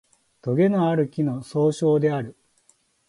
[0.41, 2.35] とげのある木の総称である